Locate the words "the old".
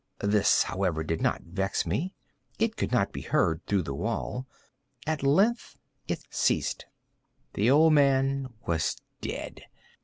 7.53-7.93